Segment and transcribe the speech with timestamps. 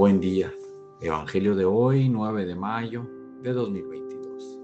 [0.00, 0.50] Buen día.
[1.02, 3.06] Evangelio de hoy, 9 de mayo
[3.42, 4.58] de 2022.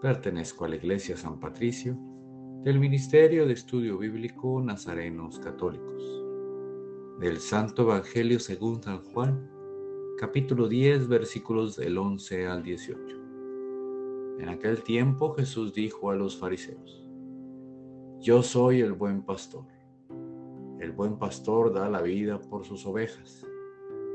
[0.00, 1.94] Pertenezco a la Iglesia San Patricio
[2.64, 6.24] del Ministerio de Estudio Bíblico Nazarenos Católicos.
[7.20, 9.46] Del Santo Evangelio según San Juan,
[10.18, 13.16] capítulo 10, versículos del 11 al 18.
[14.38, 17.06] En aquel tiempo Jesús dijo a los fariseos,
[18.20, 19.66] Yo soy el buen pastor.
[20.80, 23.46] El buen pastor da la vida por sus ovejas.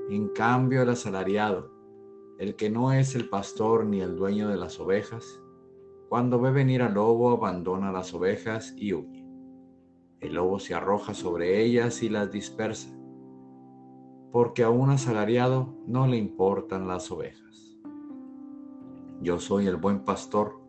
[0.10, 1.70] En cambio, el asalariado,
[2.40, 5.42] el que no es el pastor ni el dueño de las ovejas,
[6.08, 9.26] cuando ve venir al lobo abandona las ovejas y huye.
[10.22, 12.90] El lobo se arroja sobre ellas y las dispersa,
[14.32, 17.78] porque a un asalariado no le importan las ovejas.
[19.20, 20.62] Yo soy el buen pastor,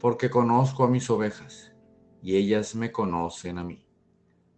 [0.00, 1.76] porque conozco a mis ovejas,
[2.22, 3.86] y ellas me conocen a mí.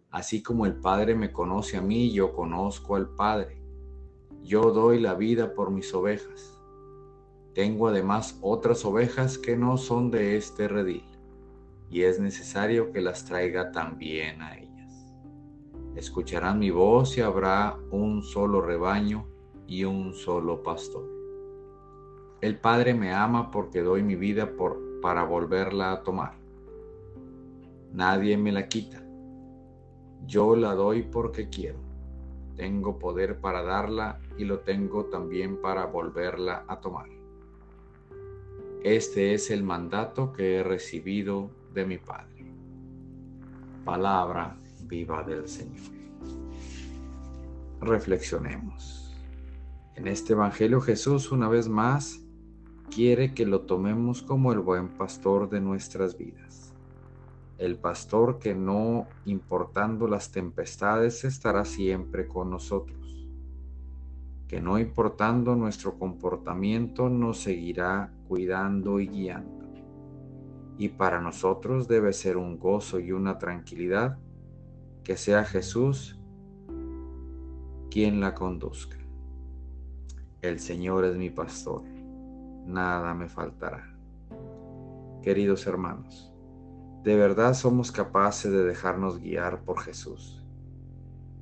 [0.09, 3.64] Así como el Padre me conoce a mí, yo conozco al Padre
[4.45, 6.55] yo doy la vida por mis ovejas.
[7.55, 11.03] Tengo además otras ovejas que no son de este redil,
[11.89, 15.15] y es necesario que las traiga también a ellas.
[15.95, 19.25] Escucharán mi voz y habrá un solo rebaño
[19.65, 21.09] y un solo pastor.
[22.41, 24.51] El Padre me ama porque doy mi vida
[25.01, 26.37] para volverla a tomar.
[27.93, 29.03] Nadie me la quita.
[30.27, 31.84] Yo la doy porque quiero.
[32.55, 37.09] Tengo poder para darla y lo tengo también para volverla a tomar.
[38.83, 42.53] Este es el mandato que he recibido de mi Padre.
[43.83, 45.93] Palabra viva del Señor.
[47.81, 49.15] Reflexionemos.
[49.95, 52.21] En este Evangelio Jesús una vez más
[52.93, 56.74] quiere que lo tomemos como el buen pastor de nuestras vidas
[57.57, 63.27] el pastor que no importando las tempestades estará siempre con nosotros,
[64.47, 69.65] que no importando nuestro comportamiento nos seguirá cuidando y guiando.
[70.77, 74.17] Y para nosotros debe ser un gozo y una tranquilidad
[75.03, 76.19] que sea Jesús
[77.89, 78.97] quien la conduzca.
[80.41, 81.83] El Señor es mi pastor,
[82.65, 83.95] nada me faltará.
[85.23, 86.34] Queridos hermanos,
[87.05, 90.43] ¿De verdad somos capaces de dejarnos guiar por Jesús?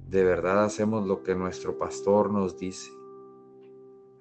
[0.09, 2.91] ¿De verdad hacemos lo que nuestro pastor nos dice?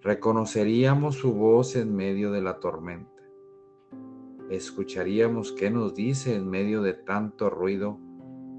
[0.02, 3.24] ¿Reconoceríamos su voz en medio de la tormenta?
[4.50, 7.98] ¿Escucharíamos qué nos dice en medio de tanto ruido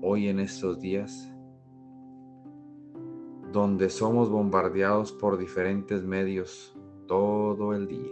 [0.01, 1.33] hoy en estos días?
[3.53, 6.77] Donde somos bombardeados por diferentes medios
[7.07, 8.11] todo el día.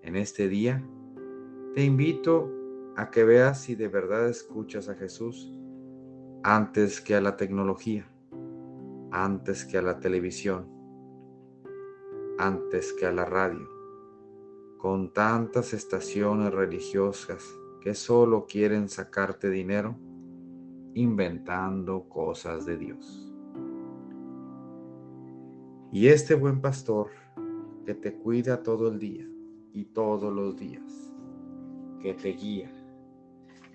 [0.00, 0.82] En este día,
[1.74, 2.56] te invito
[2.96, 5.52] a que veas si de verdad escuchas a Jesús
[6.42, 8.08] antes que a la tecnología,
[9.10, 10.66] antes que a la televisión,
[12.38, 13.68] antes que a la radio,
[14.78, 17.44] con tantas estaciones religiosas
[17.82, 19.98] que solo quieren sacarte dinero
[20.94, 23.32] inventando cosas de Dios.
[25.92, 27.10] Y este buen pastor
[27.84, 29.28] que te cuida todo el día
[29.72, 31.12] y todos los días,
[32.00, 32.70] que te guía,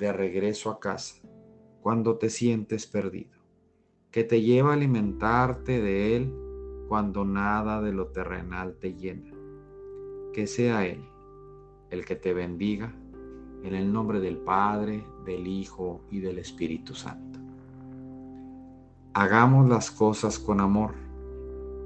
[0.01, 1.21] de regreso a casa,
[1.79, 3.37] cuando te sientes perdido,
[4.09, 6.33] que te lleva a alimentarte de Él
[6.87, 9.31] cuando nada de lo terrenal te llena.
[10.33, 11.03] Que sea Él
[11.91, 12.91] el que te bendiga
[13.63, 17.39] en el nombre del Padre, del Hijo y del Espíritu Santo.
[19.13, 20.95] Hagamos las cosas con amor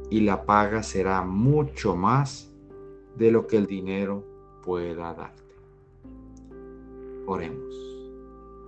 [0.09, 2.49] y la paga será mucho más
[3.17, 4.23] de lo que el dinero
[4.63, 5.43] pueda darte.
[7.25, 8.04] Oremos.